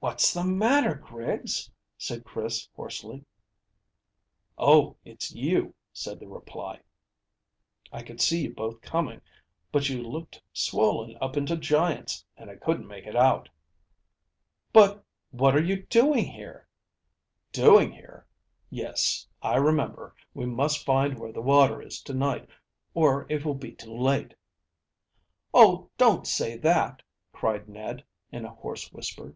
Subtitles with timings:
[0.00, 3.24] "What's the matter, Griggs?" said Chris hoarsely.
[4.58, 6.80] "Oh, it's you!" was the reply.
[7.90, 9.22] "I could see you both coming,
[9.72, 13.48] but you looked swollen up into giants, and I couldn't make it out."
[14.74, 16.68] "But what are you doing here?"
[17.50, 18.26] "Doing here?
[18.68, 20.14] Yes, I remember.
[20.34, 22.46] We must find where the water is to night,
[22.92, 24.34] or it will be too late."
[25.54, 27.00] "Oh, don't say that,"
[27.32, 29.34] cried Ned, in a hoarse whisper.